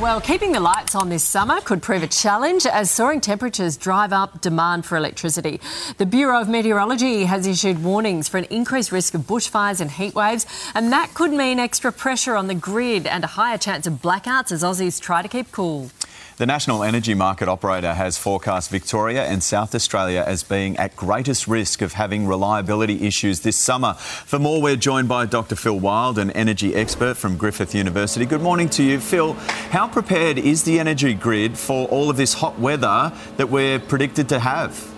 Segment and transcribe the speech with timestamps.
[0.00, 4.12] Well, keeping the lights on this summer could prove a challenge as soaring temperatures drive
[4.12, 5.60] up demand for electricity.
[5.98, 10.14] The Bureau of Meteorology has issued warnings for an increased risk of bushfires and heat
[10.14, 10.44] waves,
[10.74, 14.50] and that could mean extra pressure on the grid and a higher chance of blackouts
[14.50, 15.90] as Aussies try to keep cool.
[16.38, 21.46] The National Energy Market Operator has forecast Victoria and South Australia as being at greatest
[21.46, 23.92] risk of having reliability issues this summer.
[23.94, 25.56] For more, we're joined by Dr.
[25.56, 28.24] Phil Wild, an energy expert from Griffith University.
[28.24, 29.34] Good morning to you, Phil.
[29.34, 34.30] How prepared is the energy grid for all of this hot weather that we're predicted
[34.30, 34.90] to have?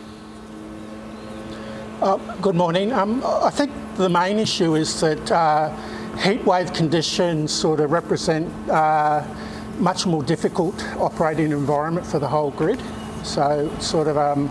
[2.01, 2.93] Uh, good morning.
[2.93, 5.75] Um, I think the main issue is that uh,
[6.19, 8.49] heat wave conditions sort of represent.
[8.71, 9.25] Uh,
[9.79, 12.81] much more difficult operating environment for the whole grid.
[13.23, 14.51] So, sort of um,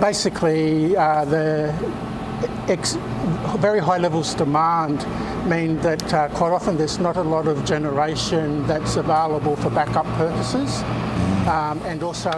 [0.00, 1.74] basically, uh, the
[3.58, 5.06] very high levels demand
[5.48, 10.06] mean that uh, quite often there's not a lot of generation that's available for backup
[10.16, 10.82] purposes.
[11.48, 12.30] Um, and also,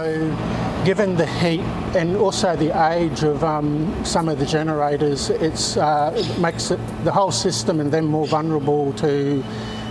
[0.84, 1.60] given the heat
[1.96, 7.10] and also the age of um, some of the generators, uh, it makes it, the
[7.10, 9.42] whole system and them more vulnerable to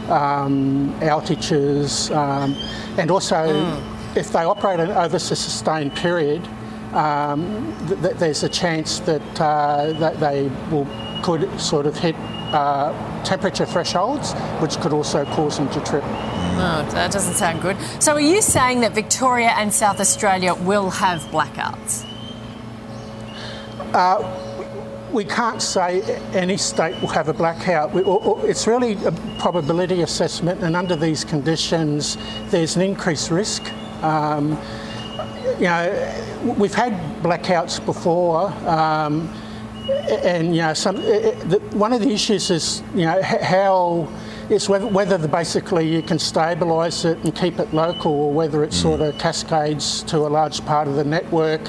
[0.10, 2.56] um, outages, um,
[2.98, 4.18] and also mm.
[4.18, 6.48] if they operate over a sustained period,
[6.94, 10.88] um, th- there's a chance that, uh, that they will
[11.22, 12.16] could sort of hit
[12.54, 16.04] uh, temperature thresholds, which could also cause them to trip.
[16.04, 17.78] No, that doesn't sound good.
[18.00, 22.06] So, are you saying that Victoria and South Australia will have blackouts?
[23.94, 24.49] Uh,
[25.12, 26.02] we can't say
[26.34, 27.94] any state will have a blackout.
[27.94, 32.18] We, or, or it's really a probability assessment, and under these conditions,
[32.50, 33.72] there's an increased risk.
[34.04, 34.52] Um,
[35.58, 36.94] you know, we've had
[37.24, 38.48] blackouts before.
[38.68, 39.34] Um,
[40.24, 44.08] and you know, some, it, the, one of the issues is you know how
[44.50, 48.64] it's whether, whether the, basically you can stabilise it and keep it local, or whether
[48.64, 48.82] it mm.
[48.82, 51.62] sort of cascades to a large part of the network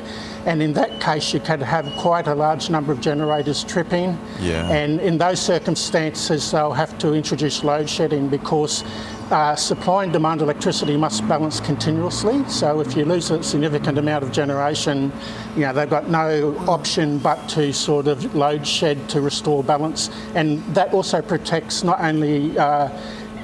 [0.46, 4.68] and in that case you could have quite a large number of generators tripping yeah.
[4.70, 8.84] and in those circumstances they'll have to introduce load shedding because
[9.30, 12.44] uh, supply and demand electricity must balance continuously.
[12.48, 15.12] So if you lose a significant amount of generation,
[15.54, 20.10] you know they've got no option but to sort of load shed to restore balance,
[20.34, 22.88] and that also protects not only uh,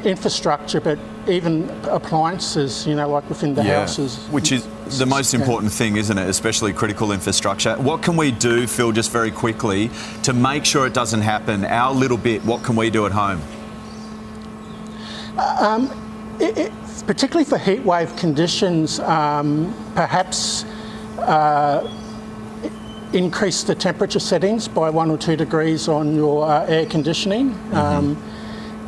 [0.06, 4.18] infrastructure, but even appliances, you know, like within the yeah, houses.
[4.30, 4.66] Which is
[4.98, 6.28] the most important thing, isn't it?
[6.28, 7.74] Especially critical infrastructure.
[7.76, 9.90] What can we do, Phil, just very quickly,
[10.22, 11.64] to make sure it doesn't happen?
[11.64, 13.42] Our little bit, what can we do at home?
[15.60, 15.90] Um,
[16.40, 16.72] it, it,
[17.06, 20.64] particularly for heat wave conditions, um, perhaps.
[21.18, 21.92] Uh,
[23.12, 27.50] increase the temperature settings by one or two degrees on your uh, air conditioning.
[27.50, 27.74] Mm-hmm.
[27.74, 28.35] Um,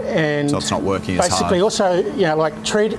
[0.08, 2.98] and so it's not working basically also you know like treat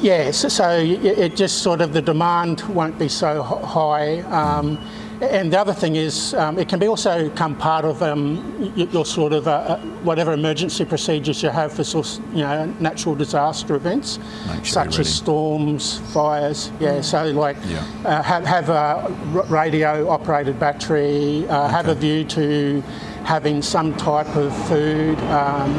[0.00, 4.78] yeah so, so, it just sort of the demand won't be so high um,
[5.22, 9.04] and the other thing is, um, it can be also become part of um, your,
[9.04, 13.14] sort of uh, uh, whatever emergency procedures you have for sort of, you know natural
[13.14, 16.72] disaster events, sure such as storms, fires.
[16.80, 17.04] Yeah, mm.
[17.04, 17.86] so like yeah.
[18.04, 21.72] Uh, have, have a radio operated battery, uh, okay.
[21.72, 22.82] have a view to
[23.24, 25.18] having some type of food.
[25.20, 25.74] Um,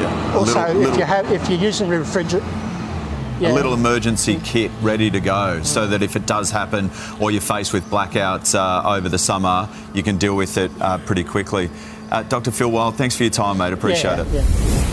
[0.00, 0.34] yeah.
[0.36, 2.46] Also, little, if little, you have if you're using refrigerator.
[3.40, 3.52] Yeah.
[3.52, 7.40] A little emergency kit ready to go so that if it does happen or you're
[7.40, 11.70] faced with blackouts uh, over the summer, you can deal with it uh, pretty quickly.
[12.10, 12.50] Uh, Dr.
[12.50, 13.72] Phil Wild, thanks for your time, mate.
[13.72, 14.89] Appreciate yeah, it.